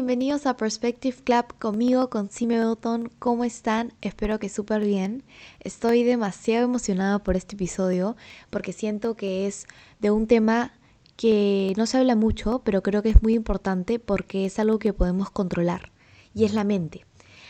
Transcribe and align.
bienvenidos 0.00 0.46
a 0.46 0.56
Perspective 0.56 1.14
Club 1.24 1.58
conmigo, 1.58 2.08
con 2.08 2.30
Sime 2.30 2.58
Belton. 2.58 3.10
¿Cómo 3.18 3.44
están? 3.44 3.92
Espero 4.00 4.38
que 4.38 4.48
súper 4.48 4.82
bien. 4.82 5.24
Estoy 5.60 6.04
demasiado 6.04 6.64
emocionada 6.64 7.18
por 7.18 7.36
este 7.36 7.54
episodio 7.54 8.16
porque 8.48 8.72
siento 8.72 9.14
que 9.14 9.46
es 9.46 9.66
de 9.98 10.10
un 10.10 10.26
tema 10.26 10.72
que 11.16 11.74
no 11.76 11.84
se 11.84 11.98
habla 11.98 12.16
mucho, 12.16 12.62
pero 12.64 12.82
creo 12.82 13.02
que 13.02 13.10
es 13.10 13.22
muy 13.22 13.34
importante 13.34 13.98
porque 13.98 14.46
es 14.46 14.58
algo 14.58 14.78
que 14.78 14.94
podemos 14.94 15.28
controlar 15.28 15.92
y 16.34 16.46
es 16.46 16.54
la 16.54 16.64
mente. 16.64 17.04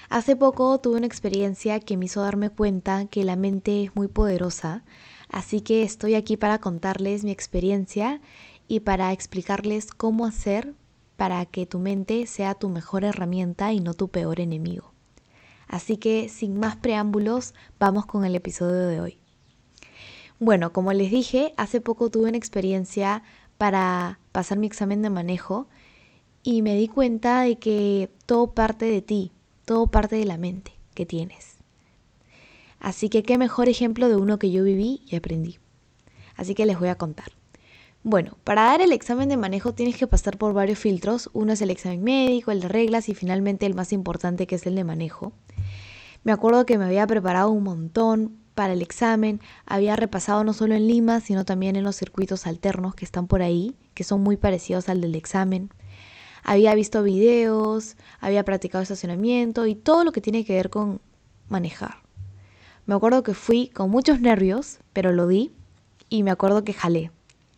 Hace 0.09 0.35
poco 0.35 0.81
tuve 0.81 0.97
una 0.97 1.07
experiencia 1.07 1.79
que 1.79 1.97
me 1.97 2.07
hizo 2.07 2.21
darme 2.21 2.51
cuenta 2.51 3.07
que 3.07 3.23
la 3.23 3.37
mente 3.37 3.85
es 3.85 3.95
muy 3.95 4.09
poderosa, 4.09 4.83
así 5.29 5.61
que 5.61 5.85
estoy 5.85 6.17
aquí 6.17 6.37
para 6.37 6.59
contarles 6.59 7.23
mi 7.23 7.31
experiencia 7.31 8.21
y 8.67 8.81
para 8.81 9.13
explicarles 9.13 9.93
cómo 9.93 10.27
hacer 10.27 10.75
para 11.21 11.45
que 11.45 11.67
tu 11.67 11.81
mente 11.81 12.27
sea 12.27 12.55
tu 12.55 12.71
mejor 12.71 13.05
herramienta 13.05 13.75
y 13.75 13.81
no 13.81 13.93
tu 13.93 14.09
peor 14.09 14.41
enemigo. 14.41 14.95
Así 15.69 15.99
que 15.99 16.31
sin 16.31 16.59
más 16.59 16.77
preámbulos, 16.77 17.53
vamos 17.79 18.07
con 18.07 18.25
el 18.25 18.35
episodio 18.35 18.87
de 18.87 19.03
hoy. 19.03 19.19
Bueno, 20.39 20.73
como 20.73 20.95
les 20.95 21.11
dije, 21.11 21.53
hace 21.59 21.83
poco 21.83 22.09
tuve 22.11 22.31
una 22.31 22.39
experiencia 22.39 23.23
para 23.59 24.19
pasar 24.33 24.57
mi 24.57 24.67
examen 24.67 25.03
de 25.03 25.11
manejo 25.11 25.69
y 26.43 26.63
me 26.63 26.75
di 26.75 26.89
cuenta 26.89 27.43
de 27.43 27.59
que 27.59 28.11
todo 28.25 28.55
parte 28.55 28.87
de 28.87 29.03
ti, 29.03 29.31
todo 29.67 29.89
parte 29.89 30.17
de 30.17 30.25
la 30.25 30.39
mente 30.39 30.73
que 30.95 31.05
tienes. 31.05 31.59
Así 32.79 33.11
que 33.11 33.25
qué 33.25 33.37
mejor 33.37 33.69
ejemplo 33.69 34.09
de 34.09 34.17
uno 34.17 34.39
que 34.39 34.51
yo 34.51 34.65
viví 34.65 35.03
y 35.05 35.17
aprendí. 35.17 35.59
Así 36.35 36.55
que 36.55 36.65
les 36.65 36.81
voy 36.81 36.89
a 36.89 36.95
contar. 36.95 37.40
Bueno, 38.03 38.39
para 38.45 38.63
dar 38.63 38.81
el 38.81 38.93
examen 38.93 39.29
de 39.29 39.37
manejo 39.37 39.75
tienes 39.75 39.99
que 39.99 40.07
pasar 40.07 40.39
por 40.39 40.55
varios 40.55 40.79
filtros. 40.79 41.29
Uno 41.35 41.53
es 41.53 41.61
el 41.61 41.69
examen 41.69 42.03
médico, 42.03 42.51
el 42.51 42.61
de 42.61 42.69
reglas 42.69 43.11
y 43.11 43.15
finalmente 43.15 43.67
el 43.67 43.75
más 43.75 43.93
importante 43.93 44.47
que 44.47 44.55
es 44.55 44.65
el 44.65 44.75
de 44.75 44.85
manejo. 44.85 45.35
Me 46.25 46.33
acuerdo 46.33 46.65
que 46.65 46.79
me 46.79 46.87
había 46.87 47.07
preparado 47.07 47.51
un 47.51 47.63
montón 47.63 48.39
para 48.55 48.73
el 48.73 48.81
examen, 48.81 49.41
había 49.67 49.97
repasado 49.97 50.45
no 50.45 50.55
solo 50.55 50.75
en 50.75 50.87
Lima, 50.87 51.21
sino 51.21 51.45
también 51.45 51.77
en 51.77 51.85
los 51.85 51.97
circuitos 51.97 52.47
alternos 52.47 52.95
que 52.95 53.05
están 53.05 53.27
por 53.27 53.43
ahí, 53.43 53.77
que 53.93 54.03
son 54.03 54.23
muy 54.23 54.39
parecidos 54.39 54.89
al 54.89 55.03
del 55.03 55.15
examen. 55.15 55.69
Había 56.43 56.75
visto 56.75 57.03
videos, 57.03 57.97
había 58.19 58.47
practicado 58.47 58.81
estacionamiento 58.81 59.67
y 59.67 59.75
todo 59.75 60.05
lo 60.05 60.13
que 60.13 60.23
tiene 60.23 60.47
que 60.47 60.55
ver 60.55 60.71
con 60.71 61.03
manejar. 61.49 61.97
Me 62.87 62.95
acuerdo 62.95 63.23
que 63.23 63.35
fui 63.35 63.69
con 63.69 63.91
muchos 63.91 64.23
nervios, 64.23 64.79
pero 64.95 65.13
lo 65.13 65.27
di 65.27 65.53
y 66.09 66.23
me 66.23 66.31
acuerdo 66.31 66.65
que 66.65 66.73
jalé 66.73 67.11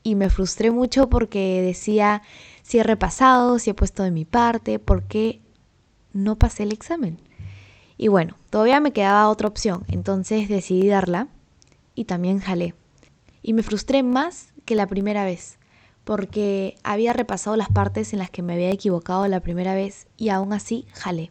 y 0.03 0.15
me 0.15 0.31
frustré 0.31 0.71
mucho 0.71 1.09
porque 1.09 1.63
decía 1.63 2.23
si 2.63 2.79
he 2.79 2.83
repasado, 2.83 3.59
si 3.59 3.71
he 3.71 3.75
puesto 3.75 4.03
de 4.03 4.11
mi 4.11 4.25
parte, 4.25 4.79
¿por 4.79 5.05
qué 5.05 5.41
no 6.13 6.37
pasé 6.37 6.65
el 6.65 6.73
examen? 6.73 7.19
Y 7.97 8.09
bueno, 8.09 8.37
todavía 8.51 8.81
me 8.81 8.93
quedaba 8.93 9.29
otra 9.29 9.49
opción, 9.49 9.85
entonces 9.89 10.49
decidí 10.49 10.89
darla 10.89 11.29
y 11.95 12.05
también 12.05 12.41
jalé. 12.41 12.75
Y 13.43 13.53
me 13.53 13.63
frustré 13.63 14.03
más 14.03 14.53
que 14.65 14.75
la 14.75 14.87
primera 14.87 15.25
vez, 15.25 15.59
porque 16.05 16.77
había 16.83 17.13
repasado 17.13 17.57
las 17.57 17.69
partes 17.69 18.13
en 18.13 18.19
las 18.19 18.31
que 18.31 18.43
me 18.43 18.55
había 18.55 18.71
equivocado 18.71 19.27
la 19.29 19.41
primera 19.41 19.75
vez 19.75 20.07
y 20.17 20.31
aún 20.31 20.53
así 20.53 20.87
jalé. 20.93 21.31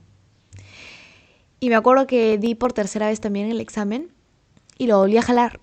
Y 1.60 1.70
me 1.70 1.76
acuerdo 1.76 2.08
que 2.08 2.38
di 2.38 2.56
por 2.56 2.74
tercera 2.74 3.08
vez 3.08 3.22
también 3.22 3.50
el 3.50 3.62
examen 3.62 4.12
y 4.78 4.88
lo 4.88 4.98
volví 4.98 5.18
a 5.18 5.22
jalar 5.22 5.60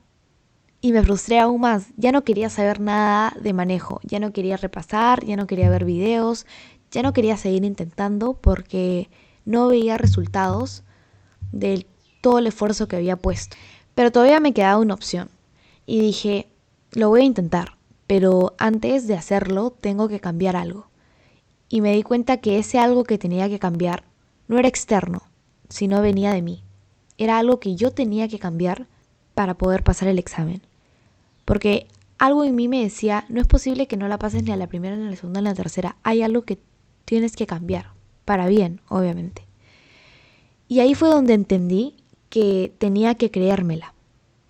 y 0.80 0.92
me 0.92 1.02
frustré 1.02 1.38
aún 1.38 1.60
más. 1.60 1.86
Ya 1.96 2.12
no 2.12 2.24
quería 2.24 2.50
saber 2.50 2.80
nada 2.80 3.36
de 3.40 3.52
manejo, 3.52 4.00
ya 4.04 4.18
no 4.20 4.32
quería 4.32 4.56
repasar, 4.56 5.24
ya 5.24 5.36
no 5.36 5.46
quería 5.46 5.70
ver 5.70 5.84
videos, 5.84 6.46
ya 6.90 7.02
no 7.02 7.12
quería 7.12 7.36
seguir 7.36 7.64
intentando 7.64 8.34
porque 8.34 9.10
no 9.44 9.68
veía 9.68 9.98
resultados 9.98 10.82
de 11.52 11.86
todo 12.20 12.38
el 12.38 12.46
esfuerzo 12.46 12.88
que 12.88 12.96
había 12.96 13.16
puesto. 13.16 13.56
Pero 13.94 14.12
todavía 14.12 14.40
me 14.40 14.52
quedaba 14.52 14.78
una 14.78 14.94
opción 14.94 15.28
y 15.86 16.00
dije, 16.00 16.48
lo 16.92 17.08
voy 17.08 17.22
a 17.22 17.24
intentar, 17.24 17.76
pero 18.06 18.54
antes 18.58 19.06
de 19.06 19.14
hacerlo 19.14 19.70
tengo 19.70 20.08
que 20.08 20.20
cambiar 20.20 20.56
algo. 20.56 20.88
Y 21.68 21.80
me 21.80 21.92
di 21.92 22.02
cuenta 22.02 22.38
que 22.38 22.58
ese 22.58 22.78
algo 22.78 23.04
que 23.04 23.18
tenía 23.18 23.48
que 23.48 23.58
cambiar 23.58 24.04
no 24.46 24.58
era 24.58 24.68
externo, 24.68 25.22
sino 25.68 26.00
venía 26.00 26.32
de 26.32 26.42
mí. 26.42 26.62
Era 27.18 27.38
algo 27.38 27.60
que 27.60 27.74
yo 27.74 27.90
tenía 27.90 28.28
que 28.28 28.38
cambiar 28.38 28.86
para 29.34 29.54
poder 29.54 29.82
pasar 29.82 30.08
el 30.08 30.18
examen. 30.18 30.62
Porque 31.48 31.86
algo 32.18 32.44
en 32.44 32.54
mí 32.54 32.68
me 32.68 32.82
decía, 32.82 33.24
no 33.30 33.40
es 33.40 33.46
posible 33.46 33.86
que 33.86 33.96
no 33.96 34.06
la 34.06 34.18
pases 34.18 34.42
ni 34.42 34.52
a 34.52 34.56
la 34.56 34.66
primera, 34.66 34.96
ni 34.96 35.06
a 35.06 35.10
la 35.10 35.16
segunda, 35.16 35.40
ni 35.40 35.46
a 35.46 35.52
la 35.52 35.56
tercera. 35.56 35.96
Hay 36.02 36.20
algo 36.20 36.42
que 36.42 36.58
tienes 37.06 37.36
que 37.36 37.46
cambiar, 37.46 37.92
para 38.26 38.48
bien, 38.48 38.82
obviamente. 38.90 39.46
Y 40.68 40.80
ahí 40.80 40.94
fue 40.94 41.08
donde 41.08 41.32
entendí 41.32 41.96
que 42.28 42.70
tenía 42.76 43.14
que 43.14 43.30
creérmela. 43.30 43.94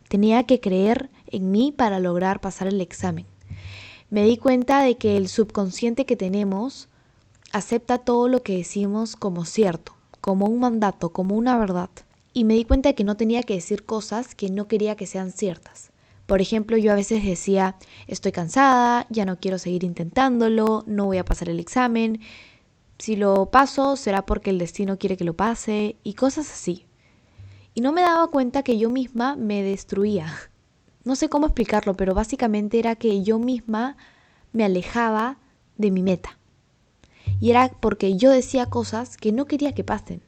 Tenía 0.08 0.42
que 0.42 0.58
creer 0.58 1.08
en 1.28 1.53
mí 1.53 1.70
para 1.70 2.00
lograr 2.00 2.41
pasar 2.41 2.66
el 2.66 2.81
examen. 2.81 3.26
Me 4.10 4.25
di 4.25 4.37
cuenta 4.37 4.82
de 4.82 4.97
que 4.97 5.16
el 5.16 5.28
subconsciente 5.28 6.04
que 6.04 6.16
tenemos 6.16 6.88
acepta 7.53 7.98
todo 7.98 8.26
lo 8.26 8.42
que 8.42 8.56
decimos 8.56 9.14
como 9.14 9.44
cierto, 9.44 9.94
como 10.20 10.47
un 10.47 10.58
mandato, 10.58 11.10
como 11.10 11.37
una 11.37 11.56
verdad 11.58 11.91
y 12.32 12.42
me 12.42 12.54
di 12.54 12.64
cuenta 12.64 12.88
de 12.88 12.97
que 12.97 13.04
no 13.04 13.16
tenía 13.16 13.44
que 13.44 13.54
decir 13.54 13.84
cosas 13.84 14.34
que 14.34 14.50
no 14.50 14.66
quería 14.66 14.97
que 14.97 15.06
sean 15.06 15.31
ciertas. 15.31 15.92
Por 16.28 16.43
ejemplo, 16.43 16.77
yo 16.77 16.93
a 16.93 16.94
veces 16.94 17.25
decía, 17.25 17.77
estoy 18.06 18.33
cansada, 18.33 19.06
ya 19.09 19.25
no 19.25 19.41
quiero 19.41 19.56
seguir 19.56 19.83
intentándolo, 19.83 20.84
no 20.87 21.06
voy 21.06 21.16
a 21.16 21.25
pasar 21.25 21.49
el 21.49 21.59
examen, 21.59 22.21
si 22.99 23.16
lo 23.16 23.50
paso 23.50 23.97
será 23.97 24.27
porque 24.27 24.50
el 24.50 24.59
destino 24.59 24.99
quiere 24.99 25.17
que 25.17 25.25
lo 25.25 25.33
pase 25.33 25.97
y 26.05 26.12
cosas 26.12 26.53
así. 26.53 26.84
Y 27.72 27.81
no 27.81 27.93
me 27.93 28.03
daba 28.03 28.27
cuenta 28.27 28.62
que 28.62 28.77
yo 28.77 28.91
misma 28.91 29.37
me 29.37 29.62
destruía. 29.62 30.31
No 31.03 31.17
sé 31.17 31.31
cómo 31.31 31.47
explicarlo, 31.47 31.94
pero 31.94 32.12
básicamente 32.12 32.78
era 32.78 32.94
que 32.94 33.22
yo 33.22 33.38
misma 33.38 33.97
me 34.53 34.67
alejaba 34.67 35.38
de 35.78 35.91
mi 35.91 36.03
meta. 36.03 36.37
Y 37.41 37.53
era 37.53 37.71
porque 37.81 38.19
yo 38.19 38.31
decía 38.31 38.67
cosas 38.67 39.17
que 39.17 39.33
no 39.33 39.47
quería 39.47 39.75
que 39.75 39.83
pasen, 39.83 40.21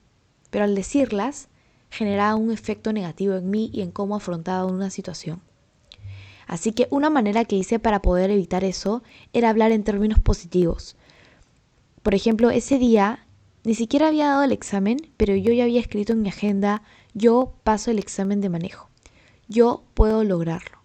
pero 0.48 0.64
al 0.64 0.74
decirlas 0.74 1.48
generaba 1.90 2.36
un 2.36 2.52
efecto 2.52 2.90
negativo 2.94 3.34
en 3.34 3.50
mí 3.50 3.68
y 3.70 3.82
en 3.82 3.90
cómo 3.90 4.16
afrontaba 4.16 4.64
una 4.64 4.88
situación. 4.88 5.42
Así 6.50 6.72
que 6.72 6.88
una 6.90 7.10
manera 7.10 7.44
que 7.44 7.54
hice 7.54 7.78
para 7.78 8.02
poder 8.02 8.28
evitar 8.28 8.64
eso 8.64 9.04
era 9.32 9.50
hablar 9.50 9.70
en 9.70 9.84
términos 9.84 10.18
positivos. 10.18 10.96
Por 12.02 12.12
ejemplo, 12.12 12.50
ese 12.50 12.76
día 12.76 13.24
ni 13.62 13.76
siquiera 13.76 14.08
había 14.08 14.26
dado 14.26 14.42
el 14.42 14.50
examen, 14.50 14.96
pero 15.16 15.36
yo 15.36 15.52
ya 15.52 15.62
había 15.62 15.78
escrito 15.78 16.12
en 16.12 16.22
mi 16.22 16.28
agenda, 16.28 16.82
yo 17.14 17.52
paso 17.62 17.92
el 17.92 18.00
examen 18.00 18.40
de 18.40 18.48
manejo. 18.48 18.88
Yo 19.46 19.84
puedo 19.94 20.24
lograrlo. 20.24 20.78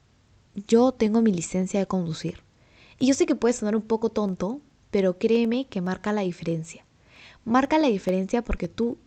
Yo 0.68 0.92
tengo 0.92 1.24
mi 1.24 1.32
licencia 1.32 1.80
de 1.80 1.88
conducir. 1.88 2.44
Y 3.00 3.08
yo 3.08 3.16
sé 3.16 3.26
que 3.26 3.34
puede 3.34 3.56
sonar 3.56 3.76
un 3.76 3.82
poco 3.82 4.10
tonto, 4.10 4.62
pero 4.92 5.18
créeme 5.18 5.66
que 5.66 5.82
marca 5.82 6.14
la 6.14 6.22
diferencia. 6.22 6.86
Marca 7.44 7.80
la 7.80 7.88
diferencia 7.88 8.44
porque 8.44 8.68
tú 8.68 9.00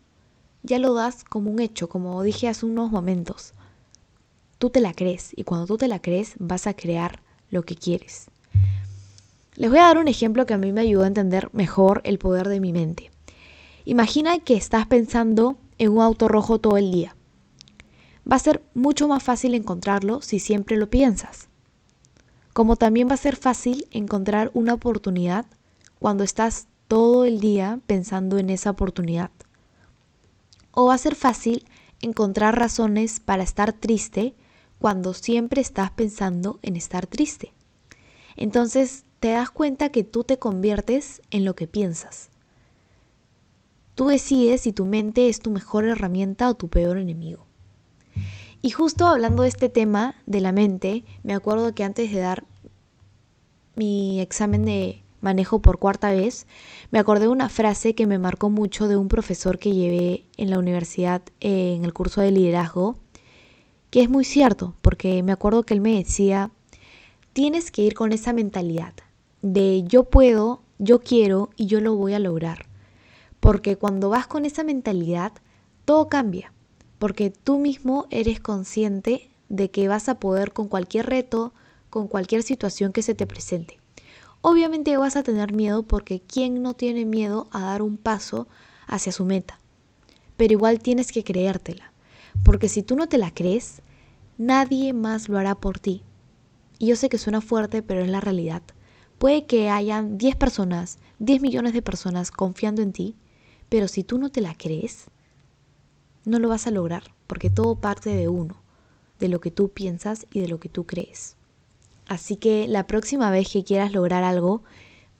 ya 0.65 0.81
lo 0.81 0.93
das 0.93 1.23
como 1.23 1.53
un 1.53 1.61
hecho, 1.61 1.89
como 1.89 2.21
dije 2.25 2.49
hace 2.49 2.67
unos 2.67 2.91
momentos. 2.91 3.55
Tú 4.59 4.71
te 4.71 4.81
la 4.81 4.93
crees 4.93 5.33
y 5.37 5.45
cuando 5.45 5.67
tú 5.67 5.79
te 5.79 5.89
la 5.89 6.01
crees 6.01 6.35
vas 6.39 6.67
a 6.67 6.75
crear 6.75 7.21
lo 7.51 7.63
que 7.63 7.77
quieres. 7.77 8.27
Les 9.55 9.71
voy 9.71 9.79
a 9.79 9.85
dar 9.85 9.99
un 9.99 10.09
ejemplo 10.09 10.47
que 10.47 10.55
a 10.55 10.59
mí 10.59 10.73
me 10.73 10.81
ayudó 10.83 11.05
a 11.05 11.09
entender 11.09 11.49
mejor 11.53 12.01
el 12.05 12.19
poder 12.19 12.49
de 12.49 12.61
mi 12.61 12.73
mente. 12.73 13.11
Imagina 13.85 14.39
que 14.39 14.57
estás 14.57 14.87
pensando 14.87 15.57
en 15.79 15.91
un 15.91 16.01
auto 16.01 16.29
rojo 16.29 16.59
todo 16.59 16.77
el 16.77 16.93
día. 16.93 17.17
Va 18.31 18.37
a 18.37 18.41
ser 18.41 18.63
mucho 18.75 19.09
más 19.09 19.23
fácil 19.23 19.55
encontrarlo 19.55 20.21
si 20.23 20.39
siempre 20.39 20.77
lo 20.77 20.91
piensas. 20.91 21.49
Como 22.53 22.77
también 22.77 23.09
va 23.09 23.15
a 23.15 23.19
ser 23.19 23.37
fácil 23.37 23.87
encontrar 23.91 24.51
una 24.55 24.75
oportunidad 24.75 25.47
cuando 25.99 26.25
estás 26.25 26.67
todo 26.89 27.25
el 27.25 27.41
día 27.41 27.81
pensando 27.87 28.39
en 28.39 28.51
esa 28.51 28.71
oportunidad 28.71 29.31
o 30.73 30.87
va 30.87 30.95
a 30.95 30.99
ser 30.99 31.17
fácil 31.17 31.65
encontrar 32.01 32.57
razones 32.57 33.19
para 33.19 33.43
estar 33.43 33.73
triste 33.73 34.35
cuando 34.79 35.15
siempre 35.15 35.61
estás 35.61 35.91
pensando 35.91 36.59
en 36.63 36.77
estar 36.77 37.07
triste. 37.07 37.53
Entonces 38.37 39.05
te 39.21 39.31
das 39.31 39.51
cuenta 39.51 39.91
que 39.91 40.05
tú 40.05 40.25
te 40.25 40.39
conviertes 40.39 41.23
en 41.31 41.45
lo 41.45 41.55
que 41.55 41.67
piensas. 41.67 42.31
Tú 43.95 44.07
decides 44.07 44.61
si 44.61 44.73
tu 44.73 44.87
mente 44.87 45.29
es 45.29 45.41
tu 45.41 45.51
mejor 45.51 45.85
herramienta 45.85 46.49
o 46.49 46.55
tu 46.55 46.69
peor 46.69 46.99
enemigo. 46.99 47.47
Y 48.63 48.71
justo 48.71 49.07
hablando 49.07 49.43
de 49.43 49.49
este 49.49 49.69
tema 49.69 50.15
de 50.27 50.41
la 50.41 50.53
mente, 50.53 51.05
me 51.23 51.35
acuerdo 51.35 51.75
que 51.75 51.85
antes 51.85 52.13
de 52.13 52.21
dar 52.21 52.45
mi 53.75 54.21
examen 54.21 54.65
de 54.65 55.03
manejo 55.21 55.61
por 55.61 55.79
cuarta 55.79 56.13
vez, 56.13 56.47
me 56.91 56.99
acordé 56.99 57.23
de 57.23 57.29
una 57.29 57.49
frase 57.49 57.95
que 57.95 58.07
me 58.07 58.19
marcó 58.19 58.51
mucho 58.51 58.89
de 58.89 58.97
un 58.97 59.09
profesor 59.09 59.59
que 59.59 59.73
llevé 59.73 60.25
en 60.37 60.51
la 60.51 60.59
universidad 60.59 61.23
eh, 61.41 61.75
en 61.75 61.85
el 61.85 61.93
curso 61.93 62.21
de 62.21 62.31
liderazgo, 62.31 62.97
que 63.91 64.03
es 64.03 64.11
muy 64.11 64.25
cierto, 64.25 64.75
porque 64.83 65.23
me 65.23 65.33
acuerdo 65.33 65.63
que 65.63 65.75
él 65.75 65.81
me 65.81 65.97
decía, 65.97 66.51
tienes 67.33 67.71
que 67.71 67.83
ir 67.83 67.95
con 67.95 68.13
esa 68.13 68.33
mentalidad 68.33 68.95
de 69.43 69.85
yo 69.87 70.05
puedo, 70.05 70.63
yo 70.79 71.01
quiero 71.01 71.51
y 71.57 71.67
yo 71.67 71.81
lo 71.81 71.95
voy 71.95 72.15
a 72.15 72.19
lograr. 72.19 72.67
Porque 73.41 73.77
cuando 73.77 74.11
vas 74.11 74.27
con 74.27 74.45
esa 74.45 74.65
mentalidad, 74.65 75.33
todo 75.85 76.09
cambia. 76.09 76.53
Porque 76.99 77.31
tú 77.31 77.59
mismo 77.59 78.07
eres 78.11 78.41
consciente 78.41 79.31
de 79.49 79.71
que 79.71 79.89
vas 79.89 80.09
a 80.09 80.19
poder 80.19 80.53
con 80.53 80.69
cualquier 80.69 81.07
reto, 81.07 81.53
con 81.91 82.09
cualquier 82.09 82.43
situación 82.43 82.93
que 82.93 83.03
se 83.03 83.15
te 83.15 83.27
presente. 83.27 83.79
Obviamente 84.41 84.97
vas 84.97 85.17
a 85.17 85.23
tener 85.23 85.53
miedo 85.53 85.83
porque 85.83 86.21
¿quién 86.21 86.63
no 86.63 86.75
tiene 86.75 87.05
miedo 87.05 87.49
a 87.51 87.61
dar 87.63 87.83
un 87.83 87.97
paso 87.97 88.49
hacia 88.87 89.13
su 89.13 89.25
meta? 89.25 89.59
Pero 90.37 90.53
igual 90.53 90.81
tienes 90.81 91.11
que 91.11 91.25
creértela, 91.25 91.93
porque 92.45 92.69
si 92.69 92.83
tú 92.83 92.97
no 92.97 93.09
te 93.09 93.19
la 93.19 93.33
crees, 93.33 93.83
nadie 94.37 94.93
más 94.93 95.29
lo 95.29 95.39
hará 95.39 95.55
por 95.55 95.79
ti. 95.79 96.03
Y 96.79 96.87
yo 96.87 96.97
sé 96.97 97.09
que 97.09 97.19
suena 97.19 97.41
fuerte, 97.41 97.83
pero 97.83 98.03
es 98.03 98.11
la 98.11 98.21
realidad. 98.21 98.63
Puede 99.19 99.47
que 99.47 99.69
hayan 99.69 100.17
10 100.17 100.37
personas, 100.37 100.99
10 101.19 101.41
millones 101.43 101.73
de 101.73 101.83
personas 101.83 102.31
confiando 102.31 102.83
en 102.83 102.93
ti, 102.93 103.17
pero 103.69 103.89
si 103.89 104.05
tú 104.05 104.19
no 104.19 104.31
te 104.31 104.41
la 104.41 104.55
crees, 104.55 105.07
no 106.25 106.39
lo 106.39 106.49
vas 106.49 106.67
a 106.67 106.71
lograr, 106.71 107.03
porque 107.27 107.51
todo 107.51 107.77
parte 107.77 108.11
de 108.11 108.29
uno, 108.29 108.63
de 109.19 109.29
lo 109.29 109.41
que 109.41 109.51
tú 109.51 109.71
piensas 109.71 110.27
y 110.33 110.41
de 110.41 110.49
lo 110.49 110.61
que 110.61 110.69
tú 110.69 110.87
crees. 110.87 111.37
Así 112.07 112.37
que 112.37 112.69
la 112.69 112.87
próxima 112.87 113.31
vez 113.31 113.51
que 113.53 113.65
quieras 113.65 113.93
lograr 113.93 114.25
algo, 114.25 114.63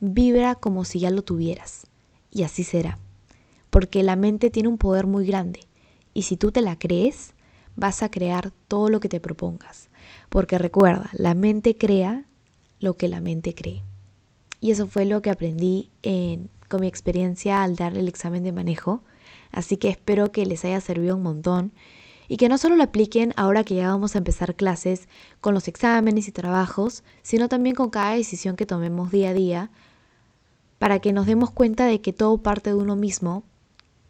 vibra 0.01 0.55
como 0.55 0.85
si 0.85 1.01
ya 1.01 1.11
lo 1.11 1.23
tuvieras. 1.23 1.87
Y 2.31 2.45
así 2.45 2.65
será. 2.65 2.99
Porque 3.71 4.03
la 4.03 4.17
mente 4.17 4.51
tiene 4.51 4.69
un 4.69 4.79
poder 4.79 5.07
muy 5.07 5.27
grande. 5.27 5.61
Y 6.19 6.23
si 6.23 6.37
tú 6.37 6.51
te 6.51 6.63
la 6.63 6.77
crees, 6.77 7.33
vas 7.77 8.03
a 8.03 8.11
crear 8.11 8.51
todo 8.67 8.89
lo 8.89 8.99
que 8.99 9.09
te 9.09 9.21
propongas. 9.21 9.89
Porque 10.31 10.59
recuerda, 10.59 11.11
la 11.13 11.35
mente 11.35 11.77
crea 11.77 12.25
lo 12.81 12.97
que 12.97 13.07
la 13.07 13.21
mente 13.21 13.55
cree. 13.55 13.85
Y 14.61 14.73
eso 14.73 14.89
fue 14.89 15.05
lo 15.05 15.23
que 15.23 15.31
aprendí 15.31 15.91
en, 16.03 16.51
con 16.67 16.81
mi 16.81 16.89
experiencia 16.89 17.63
al 17.63 17.77
dar 17.77 17.97
el 17.97 18.09
examen 18.09 18.43
de 18.43 18.51
manejo. 18.51 19.05
Así 19.53 19.77
que 19.77 19.91
espero 19.91 20.33
que 20.33 20.45
les 20.45 20.65
haya 20.65 20.81
servido 20.81 21.15
un 21.15 21.23
montón 21.23 21.71
y 22.27 22.37
que 22.37 22.49
no 22.49 22.59
solo 22.59 22.75
lo 22.75 22.83
apliquen 22.83 23.33
ahora 23.37 23.63
que 23.63 23.77
ya 23.77 23.87
vamos 23.87 24.17
a 24.17 24.19
empezar 24.19 24.57
clases 24.57 25.09
con 25.41 25.55
los 25.55 25.69
exámenes 25.69 26.27
y 26.27 26.33
trabajos, 26.33 27.05
sino 27.23 27.49
también 27.49 27.77
con 27.77 27.91
cada 27.91 28.17
decisión 28.17 28.57
que 28.57 28.67
tomemos 28.67 29.13
día 29.13 29.29
a 29.29 29.35
día, 29.35 29.71
para 30.81 30.99
que 30.99 31.13
nos 31.13 31.27
demos 31.27 31.53
cuenta 31.53 31.87
de 31.87 32.01
que 32.01 32.13
todo 32.13 32.39
parte 32.39 32.71
de 32.71 32.77
uno 32.77 32.97
mismo, 32.97 33.45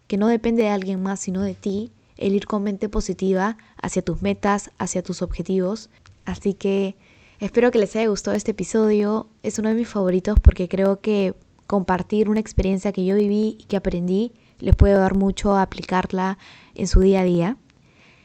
que 0.06 0.16
no 0.16 0.26
depende 0.26 0.62
de 0.62 0.70
alguien 0.70 1.02
más 1.02 1.20
sino 1.20 1.42
de 1.42 1.54
ti, 1.54 1.92
el 2.18 2.34
ir 2.34 2.46
con 2.46 2.62
mente 2.62 2.88
positiva 2.88 3.56
hacia 3.80 4.02
tus 4.02 4.20
metas, 4.20 4.70
hacia 4.78 5.02
tus 5.02 5.22
objetivos. 5.22 5.88
Así 6.24 6.52
que 6.52 6.96
espero 7.40 7.70
que 7.70 7.78
les 7.78 7.96
haya 7.96 8.08
gustado 8.08 8.36
este 8.36 8.50
episodio, 8.50 9.28
es 9.42 9.58
uno 9.58 9.70
de 9.70 9.74
mis 9.74 9.88
favoritos 9.88 10.38
porque 10.40 10.68
creo 10.68 11.00
que 11.00 11.34
compartir 11.66 12.28
una 12.28 12.40
experiencia 12.40 12.92
que 12.92 13.04
yo 13.04 13.16
viví 13.16 13.56
y 13.58 13.64
que 13.64 13.76
aprendí 13.76 14.32
les 14.58 14.76
puede 14.76 14.94
dar 14.94 15.14
mucho 15.16 15.54
a 15.54 15.62
aplicarla 15.62 16.38
en 16.74 16.86
su 16.88 17.00
día 17.00 17.20
a 17.20 17.24
día. 17.24 17.56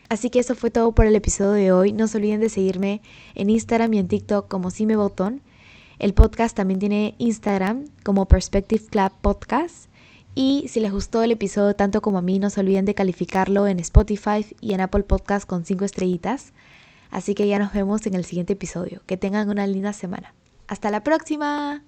Así 0.10 0.30
que 0.30 0.40
eso 0.40 0.56
fue 0.56 0.72
todo 0.72 0.92
por 0.94 1.06
el 1.06 1.16
episodio 1.16 1.52
de 1.52 1.72
hoy. 1.72 1.94
No 1.94 2.08
se 2.08 2.18
olviden 2.18 2.42
de 2.42 2.50
seguirme 2.50 3.02
en 3.36 3.50
Instagram 3.50 3.94
y 3.94 4.00
en 4.00 4.08
TikTok 4.08 4.48
como 4.48 4.70
Sime 4.70 4.96
Botón. 4.96 5.42
El 6.00 6.14
podcast 6.14 6.56
también 6.56 6.80
tiene 6.80 7.16
Instagram 7.18 7.86
como 8.04 8.28
Perspective 8.28 8.84
Club 8.90 9.12
Podcast. 9.22 9.88
Y 10.36 10.66
si 10.68 10.80
les 10.80 10.92
gustó 10.92 11.22
el 11.22 11.32
episodio 11.32 11.76
tanto 11.76 12.02
como 12.02 12.18
a 12.18 12.22
mí, 12.22 12.40
no 12.40 12.50
se 12.50 12.60
olviden 12.60 12.86
de 12.86 12.96
calificarlo 12.96 13.68
en 13.68 13.80
Spotify 13.80 14.46
y 14.62 14.74
en 14.74 14.82
Apple 14.82 15.04
Podcast 15.04 15.48
con 15.48 15.66
5 15.66 15.86
estrellitas. 15.86 16.54
Así 17.12 17.36
que 17.36 17.48
ya 17.48 17.60
nos 17.60 17.74
vemos 17.74 18.06
en 18.08 18.16
el 18.16 18.26
siguiente 18.26 18.54
episodio. 18.54 19.04
Que 19.06 19.18
tengan 19.18 19.50
una 19.50 19.68
linda 19.68 19.94
semana. 19.94 20.34
Hasta 20.68 20.90
la 20.90 21.04
próxima. 21.04 21.84